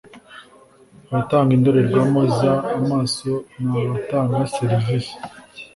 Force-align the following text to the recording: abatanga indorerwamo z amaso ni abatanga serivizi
abatanga 1.09 1.51
indorerwamo 1.57 2.21
z 2.37 2.39
amaso 2.77 3.31
ni 3.67 3.77
abatanga 3.83 4.39
serivizi 4.55 5.13